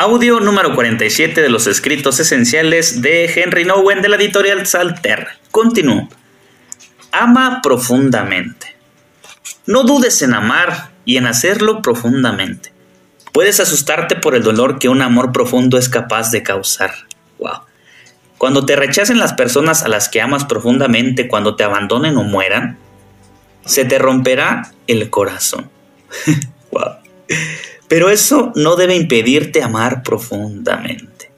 [0.00, 5.28] Audio número 47 de los escritos esenciales de Henry Nowen de la editorial Salter.
[5.50, 6.08] Continúo.
[7.12, 8.78] Ama profundamente.
[9.66, 12.72] No dudes en amar y en hacerlo profundamente.
[13.34, 16.92] Puedes asustarte por el dolor que un amor profundo es capaz de causar.
[17.38, 17.64] Wow.
[18.38, 22.78] Cuando te rechacen las personas a las que amas profundamente, cuando te abandonen o mueran,
[23.66, 25.70] se te romperá el corazón.
[26.72, 26.94] wow.
[27.90, 31.32] Pero eso no debe impedirte amar profundamente.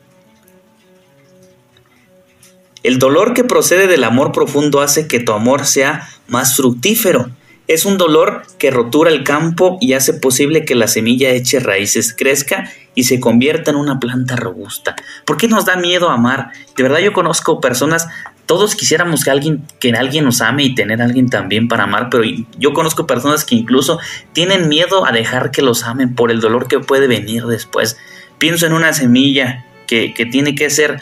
[2.83, 7.31] El dolor que procede del amor profundo hace que tu amor sea más fructífero.
[7.69, 12.15] Es un dolor que rotura el campo y hace posible que la semilla eche raíces,
[12.15, 14.95] crezca y se convierta en una planta robusta.
[15.25, 16.51] ¿Por qué nos da miedo amar?
[16.77, 18.09] De verdad yo conozco personas
[18.53, 22.11] todos quisiéramos que alguien, que alguien nos ame y tener a alguien también para amar,
[22.11, 22.23] pero
[22.59, 23.99] yo conozco personas que incluso
[24.35, 27.97] tienen miedo a dejar que los amen por el dolor que puede venir después.
[28.37, 31.01] Pienso en una semilla que, que tiene que ser,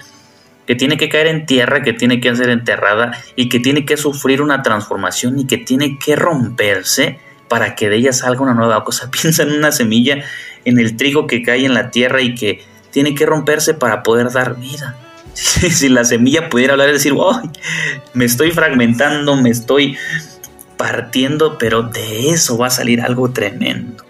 [0.65, 3.97] que tiene que caer en tierra, que tiene que ser enterrada y que tiene que
[3.97, 8.85] sufrir una transformación y que tiene que romperse para que de ella salga una nueva
[8.85, 9.11] cosa.
[9.21, 10.23] Piensa en una semilla,
[10.65, 14.31] en el trigo que cae en la tierra y que tiene que romperse para poder
[14.31, 14.97] dar vida.
[15.35, 17.15] si la semilla pudiera hablar y decir,
[18.15, 19.97] me estoy fragmentando, me estoy
[20.77, 24.05] partiendo, pero de eso va a salir algo tremendo.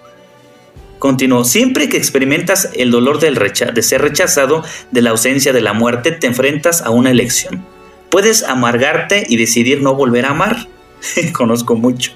[0.98, 6.13] Continuó, siempre que experimentas el dolor de ser rechazado, de la ausencia de la muerte,
[6.13, 7.65] te enfrentas a una elección.
[8.11, 10.69] Puedes amargarte y decidir no volver a amar.
[11.33, 12.13] Conozco mucho.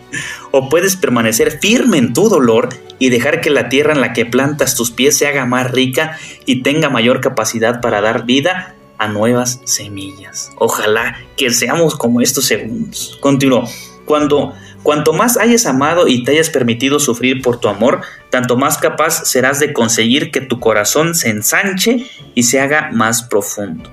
[0.50, 4.26] O puedes permanecer firme en tu dolor y dejar que la tierra en la que
[4.26, 8.74] plantas tus pies se haga más rica y tenga mayor capacidad para dar vida
[9.08, 10.52] nuevas semillas.
[10.58, 13.18] Ojalá que seamos como estos segundos.
[13.20, 13.68] Continuó.
[14.04, 18.78] Cuando cuanto más hayas amado y te hayas permitido sufrir por tu amor, tanto más
[18.78, 23.90] capaz serás de conseguir que tu corazón se ensanche y se haga más profundo.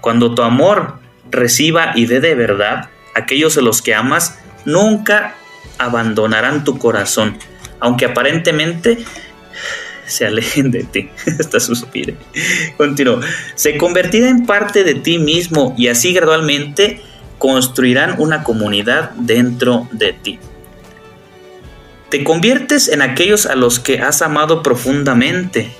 [0.00, 0.98] Cuando tu amor
[1.30, 5.34] reciba y dé de verdad, aquellos a los que amas nunca
[5.78, 7.38] abandonarán tu corazón,
[7.80, 9.04] aunque aparentemente
[10.08, 11.10] se alejen de ti.
[11.38, 12.16] Hasta suspire.
[12.76, 13.20] Continuó.
[13.54, 17.00] Se convertirá en parte de ti mismo y así gradualmente
[17.38, 20.38] construirán una comunidad dentro de ti.
[22.10, 25.70] Te conviertes en aquellos a los que has amado profundamente.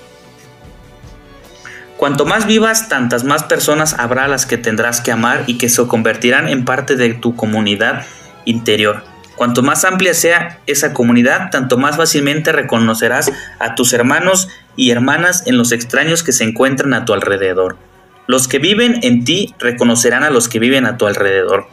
[1.96, 5.84] Cuanto más vivas, tantas más personas habrá las que tendrás que amar y que se
[5.86, 8.06] convertirán en parte de tu comunidad
[8.44, 9.02] interior.
[9.38, 15.44] Cuanto más amplia sea esa comunidad, tanto más fácilmente reconocerás a tus hermanos y hermanas
[15.46, 17.76] en los extraños que se encuentran a tu alrededor.
[18.26, 21.68] Los que viven en ti reconocerán a los que viven a tu alrededor.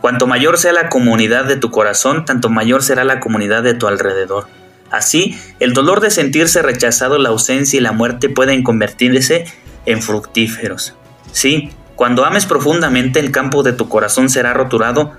[0.00, 3.86] Cuanto mayor sea la comunidad de tu corazón, tanto mayor será la comunidad de tu
[3.86, 4.46] alrededor.
[4.90, 9.44] Así, el dolor de sentirse rechazado, la ausencia y la muerte pueden convertirse
[9.84, 10.94] en fructíferos.
[11.32, 15.12] Sí, cuando ames profundamente, el campo de tu corazón será roturado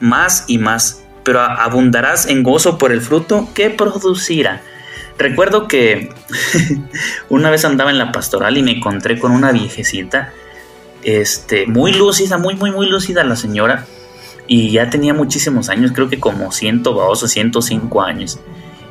[0.00, 4.62] más y más pero abundarás en gozo por el fruto que producirá.
[5.18, 6.10] Recuerdo que
[7.28, 10.32] una vez andaba en la pastoral y me encontré con una viejecita,
[11.02, 13.86] este, muy lúcida, muy, muy, muy lúcida la señora,
[14.46, 18.40] y ya tenía muchísimos años, creo que como 102 o 105 años.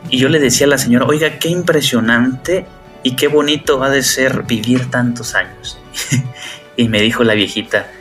[0.09, 2.65] Y yo le decía a la señora, oiga, qué impresionante
[3.03, 5.79] y qué bonito ha de ser vivir tantos años.
[6.77, 7.91] y me dijo la viejita,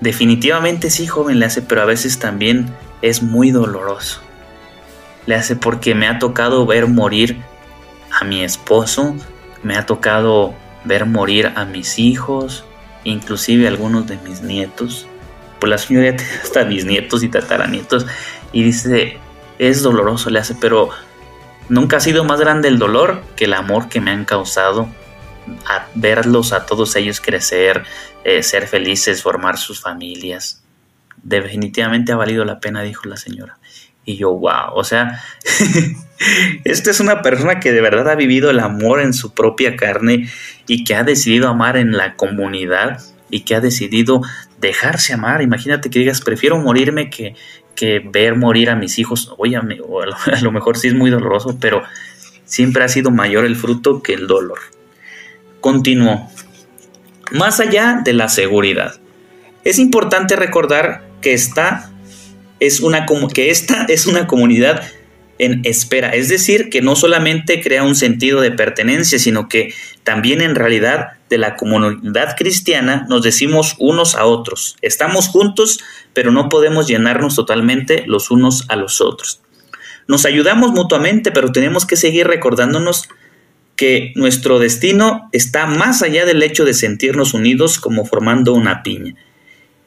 [0.00, 2.68] definitivamente sí, joven, le hace, pero a veces también
[3.02, 4.20] es muy doloroso.
[5.26, 7.42] Le hace porque me ha tocado ver morir
[8.12, 9.16] a mi esposo,
[9.62, 12.64] me ha tocado ver morir a mis hijos,
[13.04, 15.06] inclusive algunos de mis nietos.
[15.58, 18.06] Pues la señora tiene hasta bisnietos y tataranietos
[18.52, 19.18] y dice,
[19.58, 20.90] es doloroso, le hace, pero
[21.68, 24.88] nunca ha sido más grande el dolor que el amor que me han causado
[25.66, 27.84] a verlos a todos ellos crecer,
[28.24, 30.62] eh, ser felices, formar sus familias
[31.28, 33.58] definitivamente ha valido la pena, dijo la señora.
[34.04, 35.20] Y yo, wow, o sea,
[36.64, 40.30] esta es una persona que de verdad ha vivido el amor en su propia carne
[40.68, 43.00] y que ha decidido amar en la comunidad
[43.30, 44.22] y que ha decidido
[44.60, 45.42] dejarse amar.
[45.42, 47.34] Imagínate que digas, prefiero morirme que,
[47.74, 49.34] que ver morir a mis hijos.
[49.38, 49.62] Oye, a
[50.42, 51.82] lo mejor sí es muy doloroso, pero
[52.44, 54.60] siempre ha sido mayor el fruto que el dolor.
[55.60, 56.30] Continuó.
[57.32, 59.00] Más allá de la seguridad.
[59.64, 61.90] Es importante recordar que esta
[62.60, 64.84] es una, que esta es una comunidad
[65.40, 69.74] en espera, es decir, que no solamente crea un sentido de pertenencia, sino que
[70.04, 74.76] también en realidad de la comunidad cristiana nos decimos unos a otros.
[74.82, 75.80] Estamos juntos,
[76.12, 79.40] pero no podemos llenarnos totalmente los unos a los otros.
[80.06, 83.08] Nos ayudamos mutuamente, pero tenemos que seguir recordándonos
[83.74, 89.16] que nuestro destino está más allá del hecho de sentirnos unidos como formando una piña.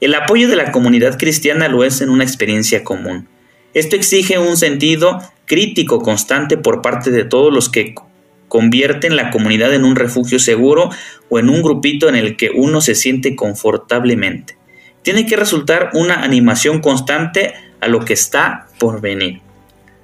[0.01, 3.27] El apoyo de la comunidad cristiana lo es en una experiencia común.
[3.73, 7.95] Esto exige un sentido crítico constante por parte de todos los que
[8.47, 10.89] convierten la comunidad en un refugio seguro
[11.29, 14.57] o en un grupito en el que uno se siente confortablemente.
[15.01, 19.41] Tiene que resultar una animación constante a lo que está por venir.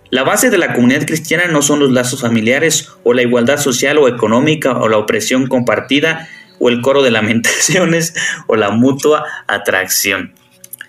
[0.09, 3.97] La base de la comunidad cristiana no son los lazos familiares o la igualdad social
[3.97, 6.27] o económica o la opresión compartida
[6.59, 8.13] o el coro de lamentaciones
[8.47, 10.33] o la mutua atracción,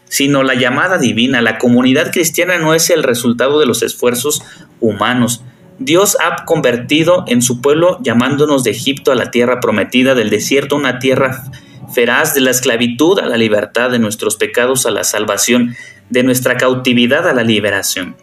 [0.09, 1.43] sino la llamada divina.
[1.43, 4.43] La comunidad cristiana no es el resultado de los esfuerzos
[4.81, 5.43] humanos.
[5.79, 10.77] Dios ha convertido en su pueblo llamándonos de Egipto a la tierra prometida, del desierto
[10.77, 11.45] a una tierra
[11.95, 15.77] feraz, de la esclavitud a la libertad, de nuestros pecados a la salvación,
[16.09, 18.17] de nuestra cautividad a la liberación.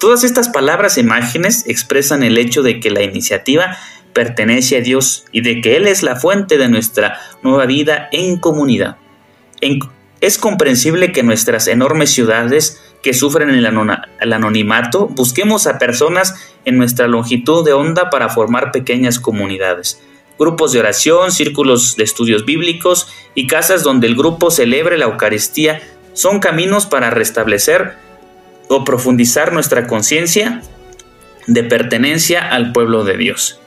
[0.00, 3.76] Todas estas palabras e imágenes expresan el hecho de que la iniciativa
[4.12, 8.38] pertenece a Dios y de que Él es la fuente de nuestra nueva vida en
[8.38, 8.96] comunidad.
[10.20, 13.64] es comprensible que nuestras enormes ciudades que sufren el,
[14.20, 16.34] el anonimato busquemos a personas
[16.64, 20.00] en nuestra longitud de onda para formar pequeñas comunidades,
[20.38, 25.80] grupos de oración, círculos de estudios bíblicos y casas donde el grupo celebre la Eucaristía
[26.12, 27.94] son caminos para restablecer
[28.68, 30.62] o profundizar nuestra conciencia
[31.46, 33.57] de pertenencia al pueblo de Dios.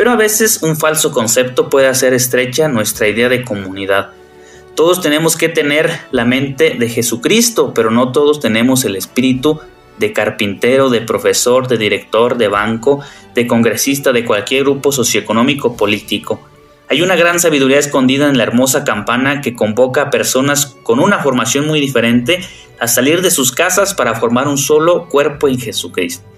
[0.00, 4.12] Pero a veces un falso concepto puede hacer estrecha nuestra idea de comunidad.
[4.74, 9.60] Todos tenemos que tener la mente de Jesucristo, pero no todos tenemos el espíritu
[9.98, 13.00] de carpintero, de profesor, de director, de banco,
[13.34, 16.48] de congresista, de cualquier grupo socioeconómico político.
[16.88, 21.18] Hay una gran sabiduría escondida en la hermosa campana que convoca a personas con una
[21.18, 22.40] formación muy diferente
[22.78, 26.29] a salir de sus casas para formar un solo cuerpo en Jesucristo.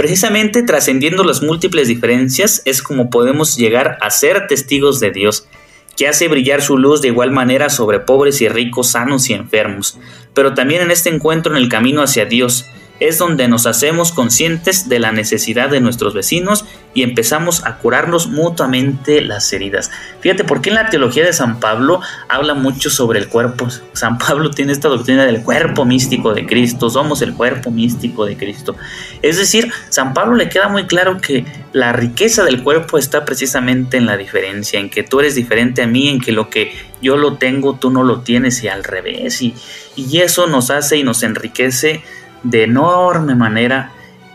[0.00, 5.46] Precisamente trascendiendo las múltiples diferencias es como podemos llegar a ser testigos de Dios,
[5.94, 9.98] que hace brillar su luz de igual manera sobre pobres y ricos, sanos y enfermos,
[10.32, 12.64] pero también en este encuentro en el camino hacia Dios,
[13.00, 18.28] es donde nos hacemos conscientes de la necesidad de nuestros vecinos y empezamos a curarnos
[18.28, 19.90] mutuamente las heridas.
[20.20, 23.68] Fíjate, ¿por qué en la teología de San Pablo habla mucho sobre el cuerpo?
[23.92, 28.36] San Pablo tiene esta doctrina del cuerpo místico de Cristo, somos el cuerpo místico de
[28.36, 28.76] Cristo.
[29.22, 33.96] Es decir, San Pablo le queda muy claro que la riqueza del cuerpo está precisamente
[33.96, 37.16] en la diferencia, en que tú eres diferente a mí, en que lo que yo
[37.16, 39.40] lo tengo, tú no lo tienes y al revés.
[39.40, 39.54] Y,
[39.96, 42.02] y eso nos hace y nos enriquece
[42.42, 43.92] de enorme manera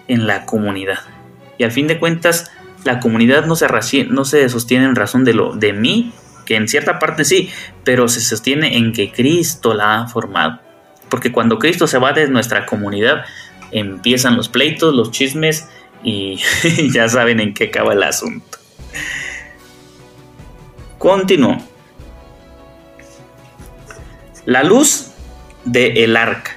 [0.07, 0.99] en la comunidad.
[1.57, 2.51] Y al fin de cuentas,
[2.83, 3.67] la comunidad no se,
[4.09, 6.13] no se sostiene en razón de lo de mí,
[6.45, 7.49] que en cierta parte sí,
[7.83, 10.59] pero se sostiene en que Cristo la ha formado.
[11.09, 13.25] Porque cuando Cristo se va de nuestra comunidad,
[13.71, 15.67] empiezan los pleitos, los chismes
[16.03, 16.39] y
[16.93, 18.59] ya saben en qué acaba el asunto.
[20.97, 21.57] Continúo.
[24.45, 25.11] La luz
[25.65, 26.55] de el arca.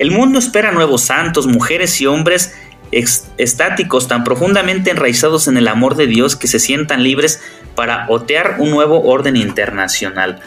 [0.00, 2.54] El mundo espera nuevos santos, mujeres y hombres
[2.90, 7.42] estáticos tan profundamente enraizados en el amor de Dios que se sientan libres
[7.74, 10.40] para otear un nuevo orden internacional,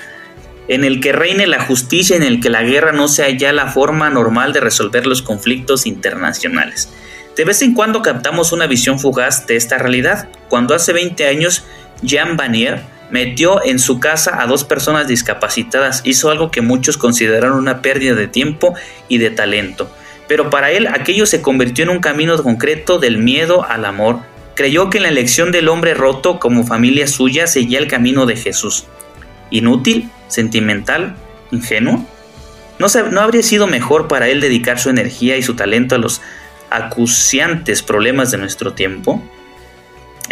[0.67, 3.67] en el que reine la justicia, en el que la guerra no sea ya la
[3.67, 6.89] forma normal de resolver los conflictos internacionales.
[7.37, 11.63] De vez en cuando captamos una visión fugaz de esta realidad, cuando hace 20 años
[12.01, 17.57] Jean Vanier metió en su casa a dos personas discapacitadas, hizo algo que muchos consideraron
[17.57, 18.73] una pérdida de tiempo
[19.07, 19.89] y de talento.
[20.27, 24.21] Pero para él aquello se convirtió en un camino concreto del miedo al amor.
[24.55, 28.35] Creyó que en la elección del hombre roto como familia suya seguía el camino de
[28.35, 28.85] Jesús.
[29.49, 30.09] ¿Inútil?
[30.27, 31.15] ¿Sentimental?
[31.51, 32.05] ¿Ingenuo?
[32.79, 36.21] ¿No, ¿No habría sido mejor para él dedicar su energía y su talento a los
[36.69, 39.21] acuciantes problemas de nuestro tiempo?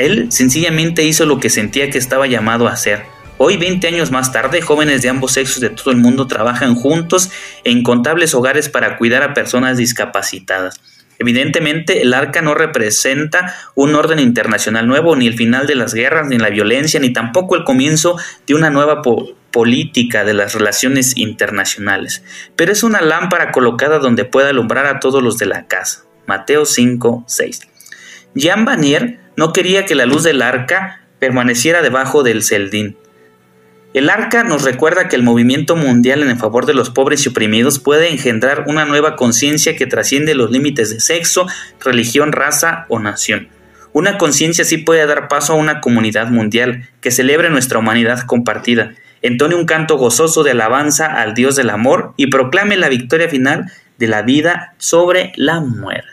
[0.01, 3.03] Él sencillamente hizo lo que sentía que estaba llamado a hacer.
[3.37, 7.31] Hoy, 20 años más tarde, jóvenes de ambos sexos de todo el mundo trabajan juntos
[7.63, 10.79] en incontables hogares para cuidar a personas discapacitadas.
[11.17, 16.27] Evidentemente, el arca no representa un orden internacional nuevo, ni el final de las guerras,
[16.27, 18.17] ni la violencia, ni tampoco el comienzo
[18.47, 19.03] de una nueva
[19.51, 22.23] política de las relaciones internacionales.
[22.55, 26.05] Pero es una lámpara colocada donde pueda alumbrar a todos los de la casa.
[26.25, 27.70] Mateo 5, 6.
[28.33, 32.95] Jean Vanier no quería que la luz del arca permaneciera debajo del celdín.
[33.93, 37.79] El arca nos recuerda que el movimiento mundial en favor de los pobres y oprimidos
[37.79, 41.45] puede engendrar una nueva conciencia que trasciende los límites de sexo,
[41.83, 43.49] religión, raza o nación.
[43.91, 48.93] Una conciencia así puede dar paso a una comunidad mundial que celebre nuestra humanidad compartida,
[49.21, 53.69] entone un canto gozoso de alabanza al Dios del amor y proclame la victoria final
[53.97, 56.10] de la vida sobre la muerte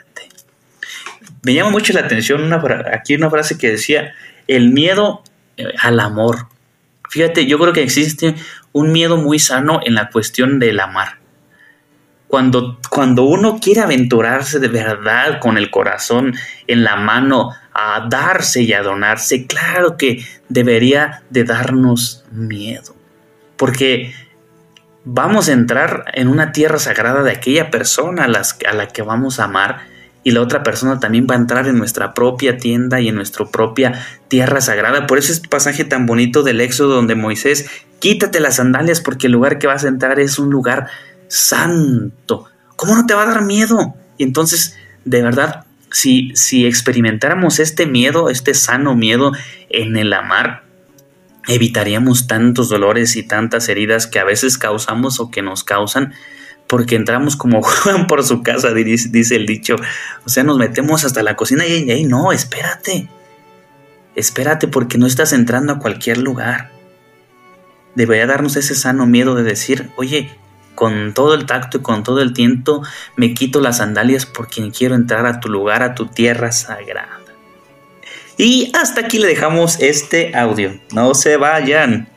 [1.48, 2.62] me llama mucho la atención una,
[2.92, 4.12] aquí una frase que decía,
[4.48, 5.22] el miedo
[5.56, 6.48] eh, al amor.
[7.08, 8.34] Fíjate, yo creo que existe
[8.72, 11.16] un miedo muy sano en la cuestión del amar.
[12.26, 16.34] Cuando, cuando uno quiere aventurarse de verdad con el corazón
[16.66, 22.94] en la mano a darse y a donarse, claro que debería de darnos miedo.
[23.56, 24.12] Porque
[25.02, 29.40] vamos a entrar en una tierra sagrada de aquella persona a, a la que vamos
[29.40, 33.08] a amar y la otra persona también va a entrar en nuestra propia tienda y
[33.08, 35.06] en nuestra propia tierra sagrada.
[35.06, 37.70] Por eso es pasaje tan bonito del Éxodo donde Moisés,
[38.00, 40.88] quítate las sandalias porque el lugar que vas a entrar es un lugar
[41.28, 42.46] santo.
[42.76, 43.94] ¿Cómo no te va a dar miedo?
[44.18, 49.32] Y entonces, de verdad, si, si experimentáramos este miedo, este sano miedo
[49.70, 50.64] en el amar,
[51.46, 56.12] evitaríamos tantos dolores y tantas heridas que a veces causamos o que nos causan
[56.68, 59.76] porque entramos como Juan por su casa, dice, el dicho.
[60.24, 63.08] O sea, nos metemos hasta la cocina y ahí no, espérate.
[64.14, 66.70] Espérate porque no estás entrando a cualquier lugar.
[67.94, 70.30] Debería darnos ese sano miedo de decir, oye,
[70.74, 72.82] con todo el tacto y con todo el tiento
[73.16, 77.18] me quito las sandalias porque quiero entrar a tu lugar, a tu tierra sagrada.
[78.36, 80.78] Y hasta aquí le dejamos este audio.
[80.92, 82.08] No se vayan.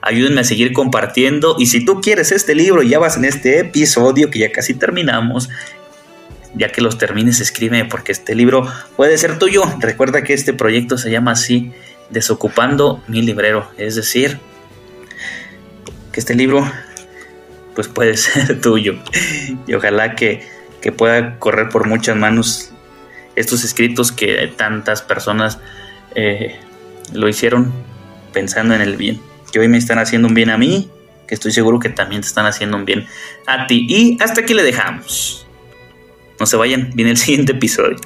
[0.00, 1.56] Ayúdenme a seguir compartiendo.
[1.58, 5.48] Y si tú quieres este libro ya vas en este episodio que ya casi terminamos,
[6.54, 9.62] ya que los termines, escríbeme porque este libro puede ser tuyo.
[9.80, 11.72] Recuerda que este proyecto se llama así,
[12.10, 13.70] Desocupando mi librero.
[13.76, 14.38] Es decir,
[16.10, 16.70] que este libro
[17.74, 18.98] pues puede ser tuyo.
[19.66, 20.46] Y ojalá que,
[20.80, 22.72] que pueda correr por muchas manos
[23.36, 25.58] estos escritos que tantas personas
[26.14, 26.56] eh,
[27.12, 27.72] lo hicieron
[28.32, 29.20] pensando en el bien.
[29.52, 30.90] Que hoy me están haciendo un bien a mí,
[31.26, 33.06] que estoy seguro que también te están haciendo un bien
[33.46, 33.86] a ti.
[33.88, 35.46] Y hasta aquí le dejamos.
[36.38, 37.96] No se vayan, viene el siguiente episodio.